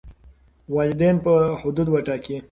والدین 0.75 1.15
به 1.23 1.33
حدود 1.61 1.87
وټاکي. 1.91 2.37